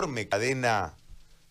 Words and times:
enorme 0.00 0.28
cadena 0.28 0.94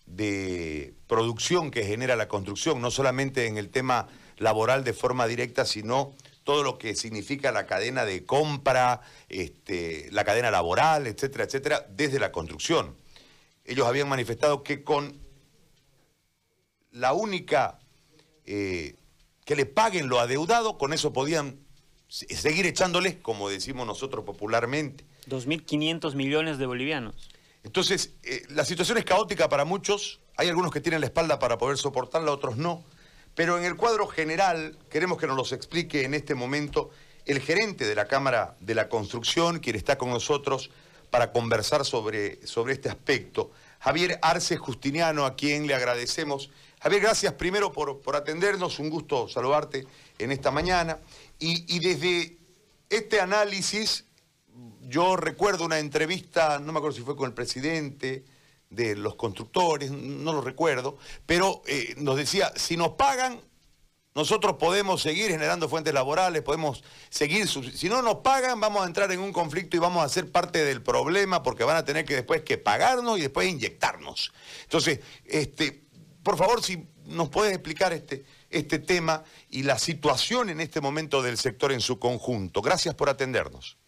de 0.08 0.96
producción 1.06 1.70
que 1.70 1.86
genera 1.86 2.16
la 2.16 2.28
construcción, 2.28 2.82
no 2.82 2.90
solamente 2.90 3.46
en 3.46 3.58
el 3.58 3.70
tema 3.70 4.08
laboral 4.38 4.84
de 4.84 4.94
forma 4.94 5.28
directa, 5.28 5.66
sino 5.66 6.16
todo 6.44 6.64
lo 6.64 6.80
que 6.80 6.96
significa 6.96 7.52
la 7.52 7.68
cadena 7.68 8.06
de 8.06 8.26
compra, 8.26 9.02
este, 9.28 10.10
la 10.12 10.24
cadena 10.24 10.50
laboral, 10.50 11.06
etcétera, 11.06 11.44
etcétera, 11.44 11.86
desde 11.92 12.18
la 12.18 12.32
construcción. 12.32 12.96
Ellos 13.66 13.86
habían 13.86 14.10
manifestado 14.10 14.64
que 14.64 14.84
con 14.84 15.20
la 16.92 17.14
única 17.14 17.78
eh, 18.48 18.96
que 19.46 19.56
le 19.56 19.68
paguen 19.68 20.10
lo 20.10 20.20
adeudado, 20.20 20.80
con 20.80 20.92
eso 20.92 21.14
podían 21.14 21.60
seguir 22.08 22.66
echándoles, 22.66 23.16
como 23.18 23.48
decimos 23.48 23.86
nosotros 23.86 24.26
popularmente. 24.26 25.06
2.500 25.28 26.16
millones 26.16 26.58
de 26.58 26.66
bolivianos. 26.66 27.30
Entonces, 27.70 28.14
eh, 28.24 28.42
la 28.50 28.66
situación 28.66 28.98
es 28.98 29.06
caótica 29.06 29.48
para 29.48 29.64
muchos, 29.64 30.22
hay 30.38 30.50
algunos 30.50 30.72
que 30.72 30.82
tienen 30.82 31.02
la 31.02 31.06
espalda 31.06 31.38
para 31.38 31.60
poder 31.60 31.78
soportarla, 31.78 32.32
otros 32.32 32.58
no. 32.58 32.84
Pero 33.36 33.60
en 33.60 33.64
el 33.64 33.76
cuadro 33.76 34.08
general, 34.08 34.76
queremos 34.90 35.20
que 35.20 35.28
nos 35.28 35.38
los 35.38 35.52
explique 35.52 36.04
en 36.04 36.16
este 36.16 36.34
momento 36.34 36.90
el 37.28 37.40
gerente 37.40 37.86
de 37.86 37.94
la 37.94 38.08
Cámara 38.08 38.56
de 38.60 38.74
la 38.74 38.90
Construcción, 38.90 39.60
quien 39.60 39.76
está 39.76 40.00
con 40.00 40.10
nosotros 40.10 40.72
para 41.12 41.32
conversar 41.32 41.86
sobre, 41.86 42.44
sobre 42.48 42.74
este 42.74 42.90
aspecto. 42.90 43.52
Javier 43.82 44.18
Arce 44.24 44.58
Justiniano, 44.58 45.28
a 45.28 45.36
quien 45.36 45.68
le 45.68 45.76
agradecemos. 45.76 46.50
Javier, 46.82 47.04
gracias 47.04 47.34
primero 47.34 47.72
por, 47.72 48.02
por 48.02 48.16
atendernos, 48.16 48.80
un 48.80 48.90
gusto 48.90 49.30
saludarte 49.30 49.86
en 50.18 50.32
esta 50.32 50.50
mañana. 50.50 50.98
Y, 51.38 51.76
y 51.76 51.78
desde 51.78 52.36
este 52.90 53.22
análisis, 53.22 54.06
yo 54.90 55.16
recuerdo 55.16 55.66
una 55.66 55.80
entrevista, 55.80 56.60
no 56.60 56.74
me 56.74 56.80
acuerdo 56.80 56.98
si 56.98 57.04
fue 57.04 57.16
con 57.16 57.28
el 57.28 57.34
presidente, 57.34 58.26
de 58.70 58.96
los 58.96 59.16
constructores, 59.16 59.92
no 59.92 60.34
lo 60.34 60.42
recuerdo, 60.42 60.98
pero 61.26 61.62
eh, 61.66 61.96
nos 61.98 62.18
decía, 62.18 62.52
si 62.56 62.78
nos 62.78 62.90
pagan, 62.90 63.42
nosotros 64.16 64.58
podemos 64.58 65.02
seguir 65.02 65.32
generando 65.32 65.70
fuentes 65.70 65.94
laborales, 65.94 66.42
podemos 66.42 66.84
seguir, 67.10 67.48
si 67.48 67.90
no 67.90 68.02
nos 68.02 68.18
pagan, 68.18 68.60
vamos 68.60 68.84
a 68.84 68.86
entrar 68.86 69.12
en 69.12 69.20
un 69.20 69.32
conflicto 69.32 69.78
y 69.78 69.80
vamos 69.80 70.04
a 70.04 70.10
ser 70.10 70.32
parte 70.32 70.64
del 70.64 70.82
problema 70.82 71.42
porque 71.42 71.64
van 71.64 71.78
a 71.78 71.86
tener 71.86 72.06
que 72.06 72.16
después 72.16 72.42
que 72.42 72.58
pagarnos 72.58 73.18
y 73.18 73.22
después 73.22 73.48
inyectarnos. 73.48 74.34
Entonces, 74.64 75.00
este, 75.26 75.84
por 76.22 76.38
favor, 76.38 76.64
si 76.64 76.88
nos 77.06 77.30
puedes 77.30 77.54
explicar 77.54 77.92
este, 77.94 78.24
este 78.50 78.78
tema 78.78 79.24
y 79.50 79.64
la 79.64 79.80
situación 79.80 80.50
en 80.50 80.60
este 80.60 80.82
momento 80.82 81.24
del 81.24 81.38
sector 81.38 81.72
en 81.72 81.82
su 81.82 81.98
conjunto. 81.98 82.62
Gracias 82.62 82.94
por 82.94 83.10
atendernos. 83.10 83.79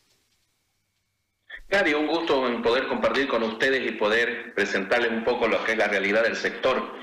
Gary, 1.72 1.94
un 1.94 2.06
gusto 2.06 2.50
en 2.50 2.62
poder 2.62 2.86
compartir 2.88 3.30
con 3.30 3.44
ustedes 3.44 3.90
y 3.90 3.94
poder 3.94 4.54
presentarles 4.54 5.10
un 5.10 5.24
poco 5.24 5.48
lo 5.48 5.64
que 5.64 5.72
es 5.72 5.78
la 5.78 5.88
realidad 5.88 6.24
del 6.24 6.36
sector. 6.36 6.96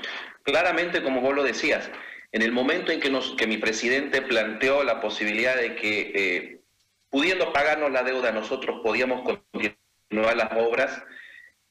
Claramente, 0.43 1.01
como 1.01 1.21
vos 1.21 1.33
lo 1.33 1.41
decías, 1.41 1.89
en 2.31 2.43
el 2.43 2.51
momento 2.51 2.91
en 2.91 2.99
que, 2.99 3.47
mi 3.47 3.57
presidente 3.57 4.21
planteó 4.21 4.83
la 4.83 5.01
posibilidad 5.01 5.55
de 5.57 5.75
que, 5.75 6.11
eh, 6.13 6.61
pudiendo 7.09 7.51
pagarnos 7.51 7.91
la 7.91 8.03
deuda, 8.03 8.31
nosotros 8.31 8.81
podíamos 8.83 9.23
continuar 9.23 10.37
las 10.37 10.51
obras, 10.53 11.03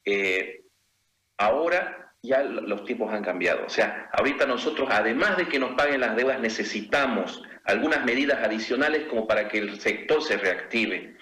eh, 0.04 0.62
ahora 1.36 2.12
ya 2.20 2.42
los 2.42 2.84
tiempos 2.84 3.14
han 3.14 3.22
cambiado. 3.22 3.64
O 3.64 3.70
sea, 3.70 4.10
ahorita 4.12 4.44
nosotros, 4.44 4.88
además 4.90 5.36
de 5.36 5.46
que 5.46 5.60
nos 5.60 5.76
paguen 5.76 6.00
las 6.00 6.16
deudas, 6.16 6.40
necesitamos 6.40 7.44
algunas 7.62 8.04
medidas 8.04 8.42
adicionales 8.42 9.04
como 9.04 9.28
para 9.28 9.46
que 9.46 9.58
el 9.58 9.80
sector 9.80 10.20
se 10.20 10.36
reactive. 10.36 11.16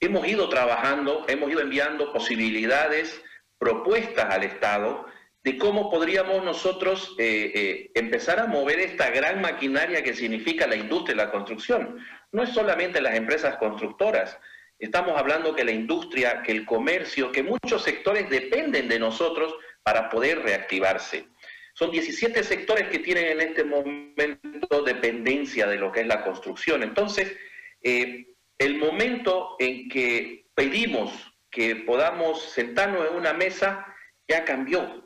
Hemos 0.00 0.26
ido 0.26 0.48
trabajando, 0.48 1.26
hemos 1.28 1.50
ido 1.50 1.60
enviando 1.60 2.12
posibilidades, 2.12 3.22
propuestas 3.58 4.34
al 4.34 4.44
Estado 4.44 5.06
de 5.44 5.56
cómo 5.58 5.90
podríamos 5.90 6.44
nosotros 6.44 7.14
eh, 7.18 7.52
eh, 7.54 7.90
empezar 7.94 8.40
a 8.40 8.46
mover 8.46 8.80
esta 8.80 9.10
gran 9.10 9.40
maquinaria 9.40 10.02
que 10.02 10.14
significa 10.14 10.66
la 10.66 10.76
industria 10.76 11.16
de 11.16 11.24
la 11.24 11.30
construcción. 11.30 11.98
No 12.32 12.42
es 12.42 12.50
solamente 12.50 13.00
las 13.00 13.14
empresas 13.14 13.56
constructoras, 13.56 14.38
estamos 14.78 15.18
hablando 15.18 15.54
que 15.54 15.64
la 15.64 15.72
industria, 15.72 16.42
que 16.42 16.52
el 16.52 16.64
comercio, 16.64 17.32
que 17.32 17.42
muchos 17.42 17.82
sectores 17.82 18.28
dependen 18.28 18.88
de 18.88 18.98
nosotros 18.98 19.54
para 19.82 20.08
poder 20.08 20.42
reactivarse. 20.42 21.26
Son 21.74 21.90
17 21.90 22.42
sectores 22.42 22.88
que 22.88 22.98
tienen 22.98 23.26
en 23.26 23.40
este 23.40 23.64
momento 23.64 24.82
dependencia 24.84 25.66
de 25.66 25.76
lo 25.76 25.92
que 25.92 26.00
es 26.00 26.06
la 26.06 26.22
construcción. 26.22 26.82
Entonces, 26.82 27.34
eh, 27.82 28.29
el 28.60 28.76
momento 28.76 29.56
en 29.58 29.88
que 29.88 30.44
pedimos 30.54 31.10
que 31.50 31.76
podamos 31.76 32.42
sentarnos 32.50 33.08
en 33.08 33.16
una 33.16 33.32
mesa 33.32 33.86
ya 34.28 34.44
cambió. 34.44 35.02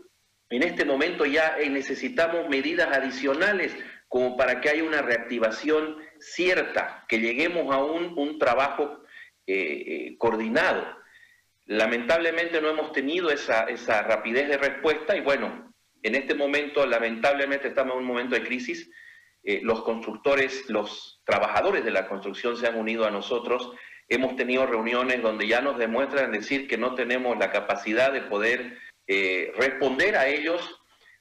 En 0.50 0.65
este 0.65 0.84
momento 0.84 1.25
ya 1.25 1.56
necesitamos 1.70 2.48
medidas 2.48 2.88
adicionales 2.94 3.75
como 4.09 4.37
para 4.37 4.60
que 4.60 4.70
haya 4.70 4.82
una 4.82 5.03
reactivación 5.03 5.98
cierta, 6.19 7.04
que 7.09 7.20
lleguemos 7.20 7.72
a 7.72 7.78
un, 7.78 8.38
trabajo 8.41 9.04
eh, 9.47 9.54
eh, 9.87 10.19
coordinado. 10.19 10.84
Lamentablemente 11.66 12.60
no 12.60 12.70
hemos 12.70 12.93
tenido 12.93 13.31
esa, 13.31 13.64
esa 13.64 14.03
rapidez 14.03 14.48
de 14.48 14.59
respuesta 14.59 15.16
y 15.16 15.20
bueno, 15.20 15.72
en 16.03 16.16
este 16.16 16.34
momento 16.34 16.84
lamentablemente 16.87 17.69
estamos 17.69 17.94
en 17.94 18.00
un 18.00 18.06
momento 18.06 18.34
de 18.34 18.44
crisis 18.44 18.91
eh, 19.44 19.60
los 19.62 19.82
constructores, 19.82 20.69
los 20.71 21.21
trabajadores 21.25 21.84
de 21.84 21.91
la 21.91 22.09
construcción 22.09 22.56
se 22.56 22.66
han 22.66 22.77
unido 22.77 23.05
a 23.06 23.10
nosotros. 23.10 23.72
Hemos 24.09 24.37
tenido 24.37 24.66
reuniones 24.66 25.22
donde 25.22 25.47
ya 25.47 25.60
nos 25.60 25.78
demuestran 25.78 26.32
decir 26.32 26.66
que 26.66 26.78
no 26.78 26.94
tenemos 26.94 27.37
la 27.38 27.50
capacidad 27.50 28.12
de 28.12 28.22
poder 28.22 28.78
eh, 29.06 29.53
responder 29.56 30.16
a 30.16 30.28
ellos. 30.28 30.81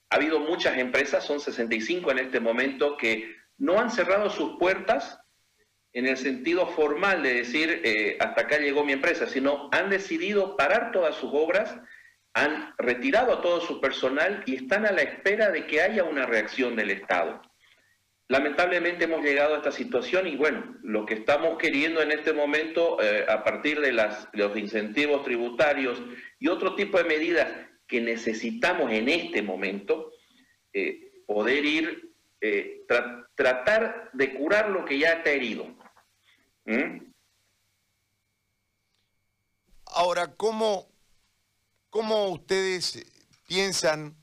Ha 0.09 0.15
habido 0.15 0.39
muchas 0.39 0.77
empresas, 0.77 1.25
son 1.25 1.41
65 1.41 2.11
en 2.11 2.19
este 2.19 2.39
momento, 2.39 2.95
que 2.95 3.35
no 3.57 3.79
han 3.79 3.91
cerrado 3.91 4.29
sus 4.29 4.57
puertas 4.57 5.19
en 5.91 6.07
el 6.07 6.17
sentido 6.17 6.67
formal 6.67 7.23
de 7.23 7.33
decir 7.35 7.81
eh, 7.83 8.17
hasta 8.19 8.41
acá 8.41 8.57
llegó 8.57 8.83
mi 8.83 8.93
empresa, 8.93 9.27
sino 9.27 9.69
han 9.71 9.89
decidido 9.89 10.57
parar 10.57 10.91
todas 10.91 11.15
sus 11.15 11.29
obras, 11.33 11.75
han 12.33 12.73
retirado 12.77 13.33
a 13.33 13.41
todo 13.41 13.61
su 13.61 13.79
personal 13.79 14.43
y 14.45 14.55
están 14.55 14.85
a 14.85 14.91
la 14.91 15.01
espera 15.01 15.51
de 15.51 15.67
que 15.67 15.81
haya 15.81 16.03
una 16.03 16.25
reacción 16.25 16.75
del 16.75 16.89
Estado. 16.89 17.41
Lamentablemente 18.29 19.03
hemos 19.03 19.21
llegado 19.21 19.53
a 19.53 19.57
esta 19.57 19.71
situación 19.71 20.27
y 20.27 20.37
bueno, 20.37 20.77
lo 20.81 21.05
que 21.05 21.15
estamos 21.15 21.57
queriendo 21.57 22.01
en 22.01 22.11
este 22.11 22.31
momento, 22.33 23.01
eh, 23.01 23.25
a 23.27 23.43
partir 23.43 23.81
de, 23.81 23.91
los 23.91 24.57
incentivos 24.57 25.23
tributarios 25.23 26.01
y 26.39 26.47
otro 26.47 26.75
tipo 26.75 26.97
de 26.97 27.03
medidas 27.03 27.47
que 27.85 27.99
necesitamos 27.99 28.91
en 28.91 29.09
este 29.09 29.41
momento, 29.41 30.11
eh, 30.71 31.21
poder 31.27 31.65
ir, 31.65 32.13
eh, 32.39 32.85
tratar 33.35 34.09
de 34.13 34.33
curar 34.33 34.69
lo 34.69 34.85
que 34.85 34.99
ya 34.99 35.13
está 35.13 35.31
herido. 35.31 35.67
¿Mm? 36.65 37.11
Ahora, 39.87 40.33
¿cómo, 40.35 40.87
¿cómo 41.89 42.29
ustedes 42.29 43.05
piensan 43.47 44.15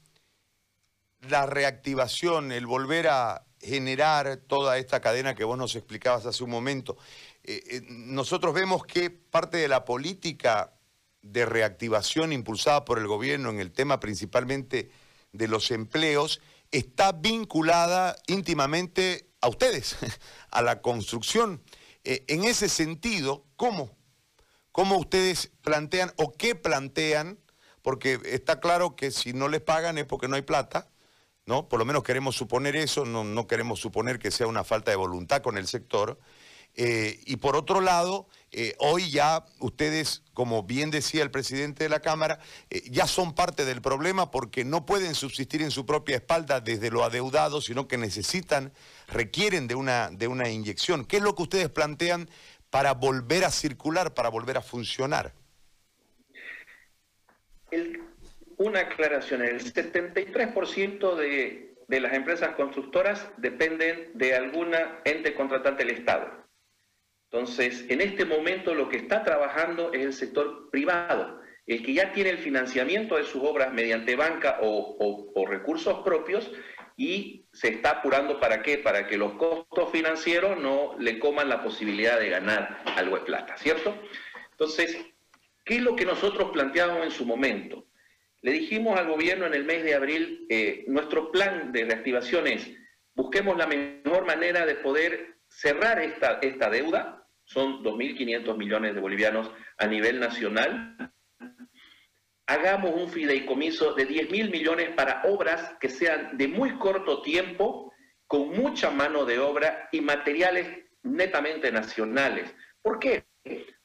la 1.29 1.45
reactivación, 1.45 2.51
el 2.51 2.67
volver 2.67 3.09
a 3.09 3.45
generar 3.61 4.37
toda 4.37 4.79
esta 4.79 5.01
cadena 5.01 5.35
que 5.35 5.45
vos 5.45 5.59
nos 5.59 5.77
explicabas 5.77 6.27
hace 6.27 6.43
un 6.43 6.51
momento. 6.51 6.97
Eh, 7.45 7.63
eh, 7.67 7.81
nosotros 7.89 8.55
vemos 8.55 8.85
que 8.85 9.11
parte 9.11 9.59
de 9.59 9.69
la 9.69 9.85
política 9.85 10.73
de 11.23 11.45
reactivación 11.45 12.33
impulsada 12.33 12.85
por 12.85 12.99
el 12.99 13.07
gobierno 13.07 13.51
en 13.51 13.61
el 13.61 13.73
tema 13.73 14.01
principalmente 14.01 14.91
de 15.33 15.49
los 15.49 15.71
empleos 15.71 16.41
está 16.71 17.13
vinculada 17.13 18.17
íntimamente 18.27 19.29
a 19.41 19.49
ustedes, 19.49 19.97
a 20.51 20.63
la 20.63 20.81
construcción. 20.81 21.63
Eh, 22.05 22.25
en 22.29 22.45
ese 22.45 22.69
sentido, 22.69 23.45
¿cómo? 23.57 23.97
¿Cómo 24.73 24.97
ustedes 24.97 25.51
plantean 25.61 26.13
o 26.17 26.33
qué 26.33 26.55
plantean? 26.55 27.39
Porque 27.83 28.21
está 28.25 28.61
claro 28.61 28.97
que 28.97 29.11
si 29.11 29.33
no 29.33 29.49
les 29.49 29.61
pagan 29.61 29.99
es 29.99 30.07
porque 30.07 30.29
no 30.29 30.37
hay 30.37 30.43
plata 30.43 30.91
¿no? 31.51 31.69
Por 31.69 31.81
lo 31.81 31.85
menos 31.85 32.05
queremos 32.05 32.37
suponer 32.37 32.77
eso, 32.77 33.05
no, 33.05 33.47
queremos 33.49 33.81
suponer 33.81 34.21
que 34.21 34.31
sea 34.31 34.47
una 34.47 34.63
falta 34.63 34.93
de 34.93 34.97
voluntad 34.97 35.43
con 35.43 35.59
el 35.59 35.67
sector. 35.67 36.17
Eh, 36.77 37.19
y 37.27 37.39
por 37.39 37.57
otro 37.57 37.81
lado, 37.81 38.29
eh, 38.53 38.77
hoy 38.79 39.11
ya 39.11 39.45
ustedes, 39.59 40.23
como 40.33 40.63
bien 40.63 40.93
decía 40.93 41.25
el 41.25 41.33
presidente 41.33 41.83
de 41.83 41.91
la 41.91 41.99
Cámara, 41.99 42.39
eh, 42.71 42.85
ya 42.89 43.09
son 43.09 43.35
parte 43.35 43.65
del 43.65 43.83
problema 43.83 44.31
porque 44.31 44.65
no 44.65 44.87
pueden 44.87 45.17
subsistir 45.17 45.61
en 45.63 45.73
su 45.73 45.85
propia 45.85 46.15
espalda 46.15 46.61
desde 46.61 46.93
lo 46.93 47.03
adeudado, 47.03 47.61
sino 47.61 47.89
que 47.89 47.99
necesitan, 47.99 48.73
requieren 49.09 49.67
de 49.67 49.75
una, 49.75 50.09
de 50.11 50.29
una 50.29 50.49
inyección. 50.49 51.05
¿Qué 51.05 51.17
es 51.17 51.23
lo 51.25 51.35
que 51.35 51.43
ustedes 51.43 51.69
plantean 51.69 52.31
para 52.71 52.95
volver 52.95 53.45
a 53.45 53.51
circular, 53.51 54.15
para 54.15 54.29
volver 54.29 54.57
a 54.57 54.63
funcionar? 54.63 55.35
El 57.73 58.10
una 58.61 58.81
aclaración, 58.81 59.41
el 59.41 59.59
73% 59.59 61.15
de, 61.17 61.75
de 61.89 62.01
las 62.01 62.13
empresas 62.13 62.55
constructoras 62.57 63.31
dependen 63.39 64.11
de 64.13 64.35
alguna 64.35 65.01
ente 65.05 65.33
contratante 65.33 65.83
del 65.83 65.97
Estado. 65.97 66.31
Entonces, 67.33 67.87
en 67.89 68.03
este 68.03 68.27
momento 68.27 68.75
lo 68.75 68.91
que 68.91 68.99
está 68.99 69.25
trabajando 69.25 69.95
es 69.95 70.03
el 70.03 70.13
sector 70.13 70.69
privado. 70.71 71.41
el 71.67 71.83
que 71.83 71.95
ya 71.95 72.13
tiene 72.13 72.31
el 72.31 72.39
financiamiento 72.39 73.17
de 73.17 73.25
sus 73.25 73.43
obras 73.43 73.73
mediante 73.73 74.15
banca 74.15 74.59
o, 74.61 75.47
recursos 75.49 76.01
propios 76.05 76.51
y 76.99 77.47
se 77.55 77.69
está 77.69 77.91
apurando 77.93 78.41
para 78.41 78.61
qué? 78.61 78.77
Para 78.77 79.07
que 79.07 79.17
los 79.17 79.33
costos 79.35 79.91
financieros 79.91 80.61
no 80.61 80.97
le 80.99 81.19
coman 81.19 81.49
la 81.49 81.63
posibilidad 81.63 82.21
de 82.21 82.29
ganar 82.29 82.83
algo 82.97 83.17
de 83.17 83.25
plata, 83.25 83.57
¿cierto? 83.57 83.97
Entonces, 84.51 84.99
¿qué 85.65 85.77
es 85.77 85.83
lo 85.83 85.97
que 85.97 86.05
nosotros 86.05 86.51
planteábamos 86.51 87.05
en 87.05 87.11
su 87.11 87.25
momento? 87.25 87.87
Le 88.43 88.53
dijimos 88.53 88.99
al 88.99 89.09
gobierno 89.09 89.47
en 89.47 89.55
el 89.55 89.65
mes 89.65 89.85
de 89.85 89.95
abril, 89.95 90.47
eh, 90.49 90.85
nuestro 90.89 91.31
plan 91.31 91.73
de 91.73 91.85
reactivación 91.85 92.47
es, 92.47 92.71
busquemos 93.15 93.57
la 93.57 93.67
mejor 93.67 94.25
manera 94.27 94.65
de 94.65 94.77
poder 94.77 95.37
cerrar 95.47 96.01
esta, 96.01 96.39
esta 96.41 96.71
deuda, 96.71 97.27
son 97.45 97.83
2.500 97.83 98.57
millones 98.57 98.95
de 98.95 99.01
bolivianos 99.01 99.51
a 99.77 99.87
nivel 99.87 100.21
nacional, 100.21 101.13
hagamos 102.47 102.95
un 102.95 103.11
fideicomiso 103.11 103.95
de 103.95 104.09
10.000 104.09 104.51
millones 104.51 104.91
para 104.97 105.23
obras 105.25 105.75
que 105.79 105.89
sean 105.89 106.37
de 106.37 106.49
muy 106.49 106.79
corto 106.79 107.23
tiempo, 107.23 107.93
con 108.27 108.51
mucha 108.51 108.91
mano 108.91 109.25
de 109.25 109.39
obra 109.39 109.89
y 109.93 110.01
materiales 110.01 110.67
netamente 111.03 111.71
nacionales. 111.71 112.55
¿Por 112.81 112.99
qué? 112.99 113.27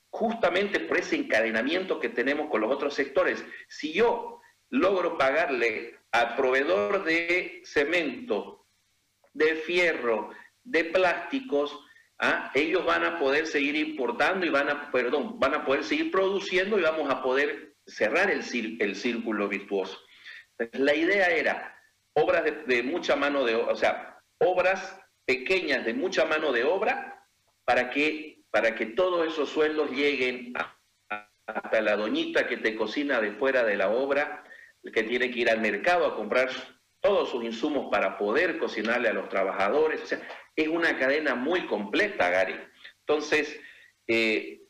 Justamente 0.10 0.80
por 0.80 0.98
ese 0.98 1.16
encadenamiento 1.16 2.00
que 2.00 2.10
tenemos 2.10 2.50
con 2.50 2.62
los 2.62 2.72
otros 2.72 2.94
sectores. 2.94 3.44
Si 3.68 3.94
yo 3.94 4.42
logro 4.80 5.18
pagarle 5.18 6.00
al 6.12 6.36
proveedor 6.36 7.04
de 7.04 7.62
cemento, 7.66 8.66
de 9.34 9.56
fierro, 9.56 10.32
de 10.64 10.86
plásticos, 10.86 11.78
¿ah? 12.20 12.52
ellos 12.54 12.86
van 12.86 13.04
a 13.04 13.20
poder 13.20 13.48
seguir 13.48 13.76
importando 13.76 14.46
y 14.46 14.50
van 14.50 14.70
a, 14.70 14.92
perdón, 14.92 15.40
van 15.40 15.56
a 15.56 15.66
poder 15.66 15.84
seguir 15.84 16.12
produciendo 16.12 16.80
y 16.80 16.84
vamos 16.84 17.10
a 17.10 17.22
poder 17.22 17.76
cerrar 17.86 18.32
el, 18.32 18.44
círculo 18.44 19.48
virtuoso. 19.48 20.00
la 20.74 20.96
idea 20.96 21.28
era 21.28 21.78
obras 22.14 22.44
de, 22.66 22.84
mucha 22.84 23.16
mano 23.16 23.44
de 23.44 23.56
obra, 23.56 23.74
o 23.74 23.76
sea, 23.76 24.20
obras 24.40 24.98
pequeñas 25.26 25.86
de 25.86 25.94
mucha 25.94 26.26
mano 26.26 26.52
de 26.52 26.64
obra 26.64 27.28
para 27.66 27.90
que, 27.90 28.44
para 28.52 28.76
que 28.76 28.86
todos 28.86 29.28
esos 29.28 29.50
sueldos 29.50 29.92
lleguen 29.92 30.54
hasta 31.48 31.82
la 31.82 31.96
doñita 31.96 32.48
que 32.48 32.58
te 32.58 32.76
cocina 32.76 33.20
de 33.20 33.34
fuera 33.34 33.64
de 33.64 33.76
la 33.76 33.90
obra, 33.90 34.45
que 34.94 35.04
tiene 35.04 35.32
que 35.32 35.40
ir 35.40 35.50
al 35.50 35.62
mercado 35.62 36.06
a 36.06 36.16
comprar 36.16 36.50
todos 37.00 37.30
sus 37.30 37.44
insumos 37.44 37.90
para 37.92 38.18
poder 38.18 38.58
cocinarle 38.58 39.10
a 39.10 39.14
los 39.14 39.30
trabajadores. 39.30 40.02
O 40.02 40.06
sea, 40.06 40.22
es 40.56 40.68
una 40.68 40.98
cadena 40.98 41.36
muy 41.36 41.66
completa, 41.68 42.30
Gary. 42.30 42.56
Entonces, 43.00 43.60
eh, 44.08 44.62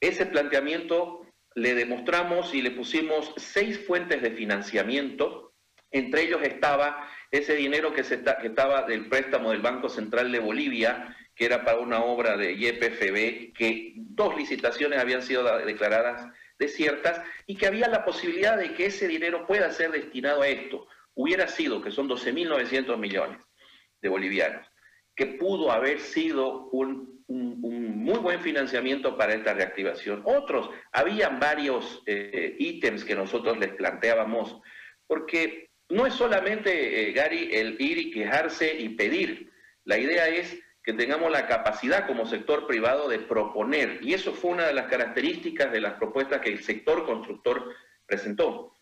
ese 0.00 0.26
planteamiento 0.26 1.26
le 1.54 1.74
demostramos 1.74 2.54
y 2.54 2.62
le 2.62 2.70
pusimos 2.70 3.32
seis 3.36 3.84
fuentes 3.86 4.22
de 4.22 4.30
financiamiento. 4.30 5.52
Entre 5.90 6.22
ellos 6.22 6.40
estaba 6.42 7.08
ese 7.30 7.54
dinero 7.54 7.92
que, 7.92 8.04
se 8.04 8.22
que 8.22 8.46
estaba 8.46 8.82
del 8.82 9.08
préstamo 9.08 9.50
del 9.50 9.60
Banco 9.60 9.88
Central 9.88 10.30
de 10.30 10.38
Bolivia, 10.38 11.16
que 11.34 11.46
era 11.46 11.64
para 11.64 11.78
una 11.78 12.02
obra 12.02 12.36
de 12.36 12.54
YPFB, 12.54 13.52
que 13.52 13.94
dos 13.96 14.36
licitaciones 14.36 15.00
habían 15.00 15.22
sido 15.22 15.58
declaradas 15.58 16.26
desiertas 16.60 17.20
y 17.46 17.56
que 17.56 17.66
había 17.66 17.88
la 17.88 18.04
posibilidad 18.04 18.56
de 18.56 18.74
que 18.74 18.86
ese 18.86 19.08
dinero 19.08 19.46
pueda 19.46 19.72
ser 19.72 19.90
destinado 19.90 20.42
a 20.42 20.48
esto. 20.48 20.86
Hubiera 21.14 21.48
sido, 21.48 21.82
que 21.82 21.90
son 21.90 22.08
12.900 22.08 22.96
millones 22.98 23.38
de 24.00 24.08
bolivianos, 24.08 24.64
que 25.16 25.26
pudo 25.26 25.72
haber 25.72 25.98
sido 25.98 26.68
un, 26.68 27.10
muy 27.28 28.18
buen 28.18 28.40
financiamiento 28.40 29.16
para 29.16 29.34
esta 29.34 29.54
reactivación. 29.54 30.22
Otros, 30.24 30.70
habían 30.92 31.38
varios 31.38 32.02
eh, 32.06 32.56
ítems 32.58 33.04
que 33.04 33.14
nosotros 33.14 33.58
les 33.58 33.72
planteábamos, 33.74 34.60
porque 35.06 35.70
no 35.88 36.06
es 36.06 36.14
solamente, 36.14 37.08
eh, 37.08 37.12
Gary, 37.12 37.50
el 37.52 37.80
ir 37.80 37.98
y 37.98 38.10
quejarse 38.10 38.74
y 38.74 38.90
pedir. 38.90 39.50
La 39.84 39.98
idea 39.98 40.28
es 40.28 40.58
que 40.82 40.92
tengamos 40.92 41.30
la 41.30 41.46
capacidad 41.46 42.06
como 42.06 42.26
sector 42.26 42.66
privado 42.66 43.08
de 43.08 43.18
proponer. 43.18 43.98
Y 44.02 44.14
eso 44.14 44.32
fue 44.32 44.52
una 44.52 44.66
de 44.66 44.74
las 44.74 44.86
características 44.86 45.70
de 45.72 45.80
las 45.80 45.94
propuestas 45.94 46.40
que 46.40 46.50
el 46.50 46.62
sector 46.62 47.04
constructor 47.04 47.74
presentó. 48.06 48.72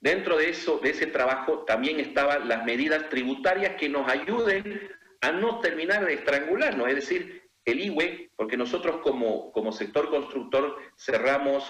Dentro 0.00 0.36
de 0.36 0.50
eso, 0.50 0.78
de 0.78 0.90
ese 0.90 1.06
trabajo, 1.06 1.64
también 1.64 1.98
estaban 1.98 2.46
las 2.46 2.64
medidas 2.64 3.08
tributarias 3.08 3.74
que 3.74 3.88
nos 3.88 4.08
ayuden 4.08 4.88
a 5.20 5.32
no 5.32 5.58
terminar 5.58 6.06
de 6.06 6.14
estrangularnos, 6.14 6.88
es 6.88 6.94
decir, 6.94 7.42
el 7.64 7.80
IWE, 7.80 8.30
porque 8.36 8.56
nosotros 8.56 8.98
como, 9.02 9.50
como 9.52 9.72
sector 9.72 10.08
constructor 10.08 10.76
cerramos 10.96 11.68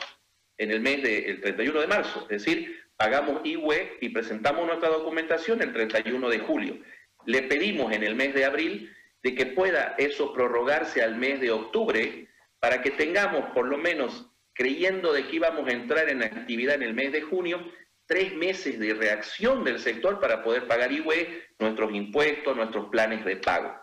en 0.58 0.70
el 0.70 0.81
mes 0.81 1.02
del 1.02 1.41
31 1.41 1.81
de 1.81 1.87
marzo, 1.87 2.26
es 2.31 2.44
decir, 2.44 2.79
pagamos 2.96 3.41
IWE 3.44 3.96
y 4.00 4.11
presentamos 4.11 4.67
nuestra 4.67 4.91
documentación 4.91 5.62
el 5.62 5.73
31 5.73 6.29
de 6.29 6.38
julio. 6.41 6.79
Le 7.25 7.43
pedimos 7.43 7.93
en 7.93 8.02
el 8.02 8.14
mes 8.14 8.34
de 8.34 8.44
abril 8.44 8.93
de 9.23 9.35
que 9.35 9.47
pueda 9.47 9.94
eso 9.99 10.32
prorrogarse 10.32 11.03
al 11.03 11.17
mes 11.17 11.41
de 11.41 11.50
octubre 11.50 12.29
para 12.61 12.82
que 12.82 12.91
tengamos 12.93 13.50
por 13.53 13.67
lo 13.67 13.79
menos, 13.79 14.31
creyendo 14.53 15.12
de 15.12 15.26
que 15.26 15.37
íbamos 15.37 15.69
a 15.69 15.73
entrar 15.73 16.09
en 16.09 16.23
actividad 16.23 16.76
en 16.76 16.82
el 16.82 16.94
mes 16.94 17.12
de 17.12 17.23
junio, 17.23 17.73
tres 18.06 18.35
meses 18.35 18.79
de 18.79 18.94
reacción 18.94 19.65
del 19.65 19.79
sector 19.79 20.19
para 20.19 20.43
poder 20.43 20.67
pagar 20.67 20.91
IWE, 20.93 21.49
nuestros 21.59 21.93
impuestos, 21.93 22.56
nuestros 22.56 22.88
planes 22.88 23.25
de 23.25 23.37
pago. 23.37 23.75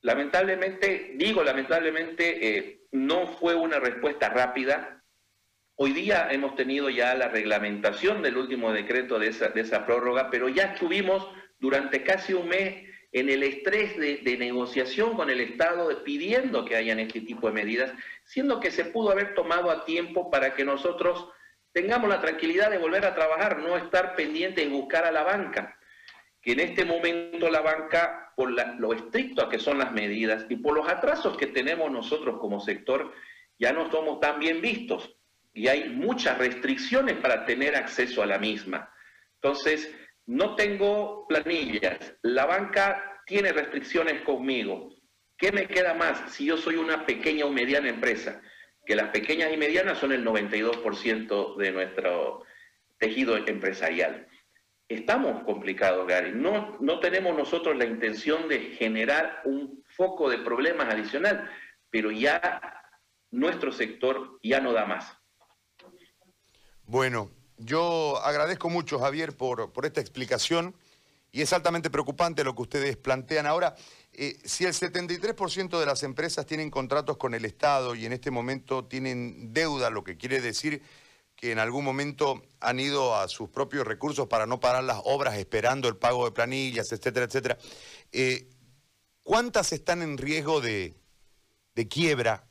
Lamentablemente, 0.00 1.12
digo 1.14 1.44
lamentablemente, 1.44 2.56
eh, 2.58 2.80
no 2.90 3.26
fue 3.26 3.54
una 3.54 3.78
respuesta 3.78 4.28
rápida. 4.30 5.04
Hoy 5.76 5.92
día 5.92 6.28
hemos 6.30 6.56
tenido 6.56 6.90
ya 6.90 7.14
la 7.14 7.28
reglamentación 7.28 8.22
del 8.22 8.36
último 8.36 8.72
decreto 8.72 9.18
de 9.18 9.28
esa, 9.28 9.48
de 9.48 9.60
esa 9.60 9.86
prórroga, 9.86 10.28
pero 10.30 10.48
ya 10.48 10.64
estuvimos 10.64 11.28
durante 11.58 12.02
casi 12.02 12.32
un 12.32 12.48
mes 12.48 12.91
en 13.12 13.28
el 13.28 13.42
estrés 13.42 13.96
de, 13.98 14.36
negociación 14.38 15.14
con 15.14 15.28
el 15.28 15.40
Estado 15.40 16.02
pidiendo 16.02 16.64
que 16.64 16.76
hayan 16.76 16.98
este 16.98 17.20
tipo 17.20 17.46
de 17.46 17.52
medidas, 17.52 17.92
siendo 18.24 18.58
que 18.58 18.70
se 18.70 18.86
pudo 18.86 19.10
haber 19.10 19.34
tomado 19.34 19.70
a 19.70 19.84
tiempo 19.84 20.30
para 20.30 20.54
que 20.54 20.64
nosotros 20.64 21.28
tengamos 21.72 22.08
la 22.08 22.22
tranquilidad 22.22 22.70
de 22.70 22.78
volver 22.78 23.04
a 23.04 23.14
trabajar, 23.14 23.58
no 23.58 23.76
estar 23.76 24.16
pendientes 24.16 24.64
de 24.64 24.70
buscar 24.70 25.04
a 25.04 25.12
la 25.12 25.22
banca, 25.22 25.78
que 26.40 26.52
en 26.52 26.60
este 26.60 26.86
momento 26.86 27.50
la 27.50 27.60
banca, 27.60 28.32
por 28.34 28.50
lo 28.50 28.92
estricto 28.94 29.48
que 29.48 29.58
son 29.58 29.78
las 29.78 29.92
medidas 29.92 30.46
y 30.48 30.56
por 30.56 30.74
los 30.74 30.88
atrasos 30.88 31.36
que 31.36 31.46
tenemos 31.46 31.90
nosotros 31.90 32.38
como 32.40 32.60
sector, 32.60 33.12
ya 33.58 33.72
no 33.72 33.90
somos 33.90 34.20
tan 34.20 34.38
bien 34.38 34.62
vistos 34.62 35.14
y 35.52 35.68
hay 35.68 35.90
muchas 35.90 36.38
restricciones 36.38 37.16
para 37.18 37.44
tener 37.44 37.76
acceso 37.76 38.22
a 38.22 38.26
la 38.26 38.38
misma. 38.38 38.90
Entonces, 39.34 39.94
no 40.26 40.54
tengo 40.54 41.26
planillas, 41.28 42.16
la 42.22 42.46
banca 42.46 43.20
tiene 43.26 43.52
restricciones 43.52 44.22
conmigo. 44.22 44.90
¿Qué 45.36 45.52
me 45.52 45.66
queda 45.66 45.94
más 45.94 46.32
si 46.32 46.46
yo 46.46 46.56
soy 46.56 46.76
una 46.76 47.04
pequeña 47.06 47.44
o 47.44 47.50
mediana 47.50 47.88
empresa? 47.88 48.40
Que 48.86 48.94
las 48.94 49.10
pequeñas 49.10 49.52
y 49.52 49.56
medianas 49.56 49.98
son 49.98 50.12
el 50.12 50.24
92% 50.24 51.56
de 51.56 51.72
nuestro 51.72 52.44
tejido 52.98 53.36
empresarial. 53.36 54.28
Estamos 54.88 55.42
complicados, 55.44 56.06
Gary. 56.06 56.32
No, 56.32 56.76
no 56.80 57.00
tenemos 57.00 57.36
nosotros 57.36 57.76
la 57.76 57.84
intención 57.84 58.48
de 58.48 58.60
generar 58.76 59.40
un 59.44 59.82
foco 59.88 60.28
de 60.28 60.38
problemas 60.38 60.92
adicional, 60.92 61.50
pero 61.90 62.10
ya 62.10 62.60
nuestro 63.30 63.72
sector 63.72 64.38
ya 64.42 64.60
no 64.60 64.72
da 64.72 64.84
más. 64.84 65.16
Bueno, 66.84 67.30
yo 67.58 68.18
agradezco 68.24 68.68
mucho, 68.70 68.98
Javier, 68.98 69.36
por, 69.36 69.72
por 69.72 69.86
esta 69.86 70.00
explicación 70.00 70.74
y 71.32 71.40
es 71.40 71.52
altamente 71.54 71.88
preocupante 71.88 72.44
lo 72.44 72.54
que 72.54 72.62
ustedes 72.62 72.96
plantean. 72.98 73.46
Ahora, 73.46 73.74
eh, 74.12 74.36
si 74.44 74.64
el 74.64 74.74
73% 74.74 75.80
de 75.80 75.86
las 75.86 76.02
empresas 76.02 76.44
tienen 76.44 76.70
contratos 76.70 77.16
con 77.16 77.34
el 77.34 77.46
Estado 77.46 77.94
y 77.94 78.04
en 78.04 78.12
este 78.12 78.30
momento 78.30 78.84
tienen 78.84 79.52
deuda, 79.54 79.88
lo 79.88 80.04
que 80.04 80.18
quiere 80.18 80.42
decir 80.42 80.82
que 81.34 81.50
en 81.50 81.58
algún 81.58 81.84
momento 81.84 82.42
han 82.60 82.78
ido 82.78 83.16
a 83.16 83.26
sus 83.28 83.48
propios 83.48 83.86
recursos 83.86 84.28
para 84.28 84.46
no 84.46 84.60
parar 84.60 84.84
las 84.84 85.00
obras 85.04 85.38
esperando 85.38 85.88
el 85.88 85.96
pago 85.96 86.26
de 86.26 86.32
planillas, 86.32 86.92
etcétera, 86.92 87.24
etcétera, 87.24 87.58
eh, 88.12 88.48
¿cuántas 89.22 89.72
están 89.72 90.02
en 90.02 90.18
riesgo 90.18 90.60
de, 90.60 90.94
de 91.74 91.88
quiebra? 91.88 92.44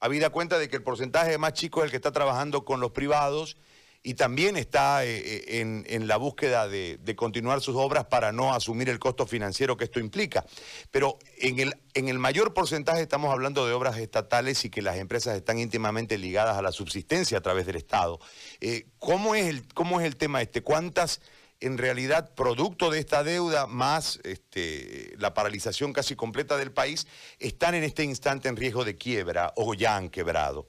Habida 0.00 0.30
cuenta 0.30 0.58
de 0.58 0.68
que 0.68 0.76
el 0.76 0.82
porcentaje 0.82 1.36
más 1.36 1.52
chico 1.52 1.80
es 1.80 1.84
el 1.84 1.90
que 1.90 1.96
está 1.96 2.10
trabajando 2.10 2.64
con 2.64 2.80
los 2.80 2.92
privados 2.92 3.58
y 4.02 4.14
también 4.14 4.56
está 4.56 5.04
eh, 5.04 5.18
eh, 5.18 5.84
en, 5.86 6.06
la 6.06 6.16
búsqueda 6.16 6.68
de, 6.68 6.98
continuar 7.16 7.60
sus 7.60 7.76
obras 7.76 8.04
para 8.06 8.32
no 8.32 8.54
asumir 8.54 8.88
el 8.88 8.98
costo 8.98 9.26
financiero 9.26 9.76
que 9.76 9.84
esto 9.84 10.00
implica. 10.00 10.44
Pero 10.90 11.18
en 11.38 11.58
el, 11.58 11.74
en 11.94 12.08
el 12.08 12.18
mayor 12.18 12.54
porcentaje 12.54 13.02
estamos 13.02 13.32
hablando 13.32 13.66
de 13.66 13.72
obras 13.72 13.98
estatales 13.98 14.64
y 14.64 14.70
que 14.70 14.82
las 14.82 14.96
empresas 14.96 15.36
están 15.36 15.58
íntimamente 15.58 16.16
ligadas 16.16 16.56
a 16.56 16.62
la 16.62 16.72
subsistencia 16.72 17.38
a 17.38 17.40
través 17.40 17.66
del 17.66 17.76
Estado. 17.76 18.20
Eh, 18.60 18.86
¿cómo, 18.98 19.34
es 19.34 19.46
el, 19.46 19.66
¿Cómo 19.74 20.00
es 20.00 20.06
el 20.06 20.16
tema 20.16 20.42
este? 20.42 20.62
¿Cuántas 20.62 21.20
en 21.60 21.76
realidad, 21.76 22.34
producto 22.36 22.88
de 22.88 23.00
esta 23.00 23.24
deuda 23.24 23.66
más 23.66 24.20
este, 24.22 25.14
la 25.18 25.34
paralización 25.34 25.92
casi 25.92 26.14
completa 26.14 26.56
del 26.56 26.70
país, 26.70 27.08
están 27.40 27.74
en 27.74 27.82
este 27.82 28.04
instante 28.04 28.48
en 28.48 28.56
riesgo 28.56 28.84
de 28.84 28.96
quiebra 28.96 29.52
o 29.56 29.74
ya 29.74 29.96
han 29.96 30.08
quebrado? 30.08 30.68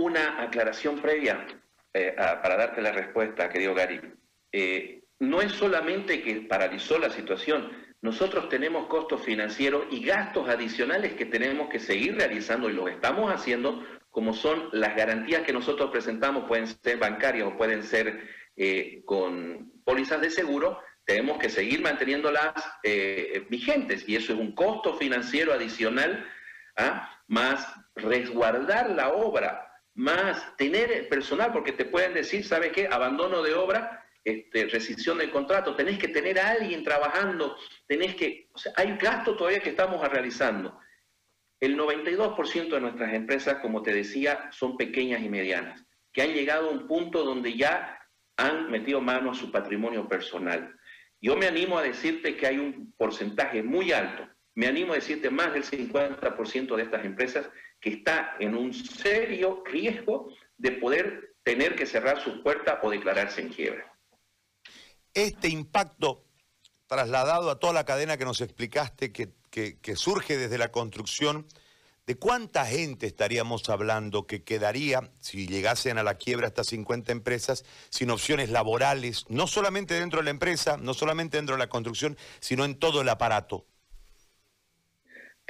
Una 0.00 0.40
aclaración 0.40 0.98
previa 0.98 1.46
eh, 1.92 2.14
para 2.16 2.56
darte 2.56 2.80
la 2.80 2.90
respuesta, 2.90 3.50
querido 3.50 3.74
Gary. 3.74 4.00
Eh, 4.50 5.02
no 5.18 5.42
es 5.42 5.52
solamente 5.52 6.22
que 6.22 6.36
paralizó 6.40 6.98
la 6.98 7.10
situación, 7.10 7.70
nosotros 8.00 8.48
tenemos 8.48 8.86
costos 8.86 9.22
financieros 9.22 9.84
y 9.90 10.02
gastos 10.02 10.48
adicionales 10.48 11.12
que 11.12 11.26
tenemos 11.26 11.68
que 11.68 11.78
seguir 11.78 12.16
realizando 12.16 12.70
y 12.70 12.72
lo 12.72 12.88
estamos 12.88 13.30
haciendo, 13.30 13.84
como 14.08 14.32
son 14.32 14.70
las 14.72 14.96
garantías 14.96 15.42
que 15.42 15.52
nosotros 15.52 15.90
presentamos, 15.90 16.48
pueden 16.48 16.66
ser 16.66 16.96
bancarias 16.96 17.48
o 17.48 17.58
pueden 17.58 17.82
ser 17.82 18.26
eh, 18.56 19.02
con 19.04 19.70
pólizas 19.84 20.22
de 20.22 20.30
seguro, 20.30 20.80
tenemos 21.04 21.36
que 21.36 21.50
seguir 21.50 21.82
manteniéndolas 21.82 22.54
eh, 22.84 23.44
vigentes 23.50 24.08
y 24.08 24.16
eso 24.16 24.32
es 24.32 24.38
un 24.38 24.54
costo 24.54 24.96
financiero 24.96 25.52
adicional, 25.52 26.26
¿ah? 26.78 27.20
más 27.26 27.70
resguardar 27.96 28.88
la 28.88 29.10
obra, 29.10 29.69
más 29.94 30.56
tener 30.56 31.08
personal, 31.08 31.52
porque 31.52 31.72
te 31.72 31.84
pueden 31.84 32.14
decir, 32.14 32.44
¿sabe 32.44 32.72
qué? 32.72 32.88
Abandono 32.90 33.42
de 33.42 33.54
obra, 33.54 34.04
este, 34.24 34.66
rescisión 34.66 35.18
del 35.18 35.30
contrato, 35.30 35.74
tenés 35.74 35.98
que 35.98 36.08
tener 36.08 36.38
a 36.38 36.50
alguien 36.50 36.84
trabajando, 36.84 37.56
tenés 37.86 38.14
que, 38.14 38.48
hay 38.76 38.96
gastos 38.96 39.36
todavía 39.36 39.60
que 39.60 39.70
estamos 39.70 40.06
realizando. 40.08 40.78
El 41.58 41.76
92% 41.76 42.68
de 42.68 42.80
nuestras 42.80 43.12
empresas, 43.12 43.56
como 43.60 43.82
te 43.82 43.92
decía, 43.92 44.50
son 44.52 44.76
pequeñas 44.76 45.22
y 45.22 45.28
medianas, 45.28 45.84
que 46.12 46.22
han 46.22 46.32
llegado 46.32 46.68
a 46.68 46.72
un 46.72 46.86
punto 46.86 47.24
donde 47.24 47.56
ya 47.56 47.98
han 48.36 48.70
metido 48.70 49.00
mano 49.00 49.30
a 49.30 49.34
su 49.34 49.50
patrimonio 49.50 50.08
personal. 50.08 50.74
Yo 51.20 51.36
me 51.36 51.46
animo 51.46 51.78
a 51.78 51.82
decirte 51.82 52.36
que 52.36 52.46
hay 52.46 52.58
un 52.58 52.94
porcentaje 52.96 53.62
muy 53.62 53.92
alto, 53.92 54.26
me 54.54 54.66
animo 54.66 54.92
a 54.92 54.96
decirte 54.96 55.30
más 55.30 55.52
del 55.52 55.64
50% 55.64 56.76
de 56.76 56.82
estas 56.82 57.04
empresas 57.04 57.50
que 57.80 57.90
está 57.90 58.36
en 58.38 58.54
un 58.54 58.74
serio 58.74 59.62
riesgo 59.66 60.28
de 60.58 60.72
poder 60.72 61.34
tener 61.42 61.74
que 61.74 61.86
cerrar 61.86 62.22
sus 62.22 62.42
puertas 62.42 62.78
o 62.82 62.90
declararse 62.90 63.40
en 63.40 63.48
quiebra. 63.48 63.92
Este 65.14 65.48
impacto 65.48 66.24
trasladado 66.86 67.50
a 67.50 67.58
toda 67.58 67.72
la 67.72 67.84
cadena 67.84 68.16
que 68.16 68.24
nos 68.24 68.40
explicaste, 68.40 69.12
que, 69.12 69.96
surge 69.96 70.36
desde 70.36 70.58
la 70.58 70.70
construcción, 70.70 71.46
¿De 72.06 72.16
cuánta 72.16 72.66
gente 72.66 73.06
estaríamos 73.06 73.68
hablando 73.68 74.26
que 74.26 74.42
quedaría, 74.42 75.12
si 75.20 75.46
llegasen 75.46 75.96
a 75.96 76.02
la 76.02 76.16
quiebra 76.16 76.48
estas 76.48 76.66
50 76.66 77.12
empresas, 77.12 77.64
sin 77.88 78.10
opciones 78.10 78.50
laborales, 78.50 79.26
no 79.28 79.46
solamente 79.46 79.94
dentro 79.94 80.18
de 80.18 80.24
la 80.24 80.30
empresa, 80.30 80.76
no 80.76 80.92
solamente 80.92 81.36
dentro 81.36 81.54
de 81.54 81.60
la 81.60 81.68
construcción, 81.68 82.18
sino 82.40 82.64
en 82.64 82.76
todo 82.80 83.02
el 83.02 83.08
aparato? 83.08 83.64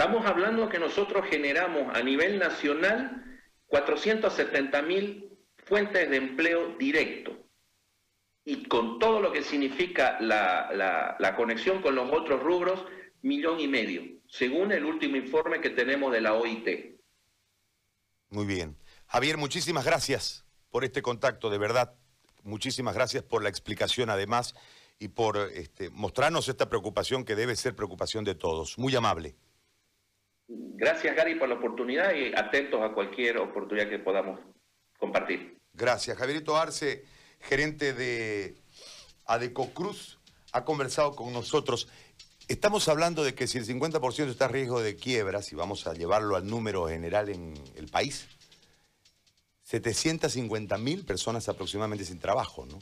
Estamos 0.00 0.24
hablando 0.24 0.70
que 0.70 0.78
nosotros 0.78 1.26
generamos 1.28 1.94
a 1.94 2.02
nivel 2.02 2.38
nacional 2.38 3.38
470 3.66 4.80
mil 4.80 5.38
fuentes 5.58 6.08
de 6.08 6.16
empleo 6.16 6.74
directo. 6.78 7.36
Y 8.42 8.64
con 8.66 8.98
todo 8.98 9.20
lo 9.20 9.30
que 9.30 9.42
significa 9.42 10.18
la, 10.22 11.14
la 11.18 11.36
conexión 11.36 11.82
con 11.82 11.96
los 11.96 12.10
otros 12.10 12.42
rubros, 12.42 12.82
millón 13.20 13.60
y 13.60 13.68
medio 13.68 14.02
según 14.26 14.72
el 14.72 14.86
último 14.86 15.16
informe 15.16 15.60
que 15.60 15.68
tenemos 15.68 16.10
de 16.12 16.22
la 16.22 16.32
OIT. 16.32 16.98
Muy 18.30 18.46
bien. 18.46 18.78
Javier, 19.06 19.36
muchísimas 19.36 19.84
gracias 19.84 20.46
por 20.70 20.84
este 20.84 21.02
contacto, 21.02 21.50
de 21.50 21.58
verdad. 21.58 21.92
Muchísimas 22.42 22.94
gracias 22.94 23.22
por 23.22 23.42
la 23.42 23.50
explicación 23.50 24.08
además 24.08 24.54
y 24.98 25.08
por 25.08 25.36
este, 25.52 25.90
mostrarnos 25.90 26.48
esta 26.48 26.70
preocupación 26.70 27.26
que 27.26 27.36
debe 27.36 27.54
ser 27.54 27.76
preocupación 27.76 28.24
de 28.24 28.34
todos. 28.34 28.78
Muy 28.78 28.96
amable. 28.96 29.36
Gracias, 30.52 31.14
Gary, 31.14 31.36
por 31.36 31.48
la 31.48 31.54
oportunidad 31.54 32.12
y 32.14 32.34
atentos 32.34 32.80
a 32.82 32.92
cualquier 32.92 33.38
oportunidad 33.38 33.88
que 33.88 33.98
podamos 33.98 34.40
compartir. 34.98 35.56
Gracias. 35.72 36.18
Javierito 36.18 36.56
Arce, 36.56 37.04
gerente 37.38 37.92
de 37.92 38.56
Adeco 39.26 39.70
Cruz, 39.70 40.18
ha 40.52 40.64
conversado 40.64 41.14
con 41.14 41.32
nosotros. 41.32 41.88
Estamos 42.48 42.88
hablando 42.88 43.22
de 43.22 43.34
que 43.34 43.46
si 43.46 43.58
el 43.58 43.66
50% 43.66 44.28
está 44.28 44.46
a 44.46 44.48
riesgo 44.48 44.80
de 44.80 44.96
quiebra, 44.96 45.40
si 45.40 45.54
vamos 45.54 45.86
a 45.86 45.94
llevarlo 45.94 46.34
al 46.34 46.48
número 46.48 46.88
general 46.88 47.28
en 47.28 47.54
el 47.76 47.86
país, 47.86 48.26
750 49.62 50.76
mil 50.78 51.04
personas 51.04 51.48
aproximadamente 51.48 52.04
sin 52.04 52.18
trabajo, 52.18 52.66
¿no? 52.66 52.80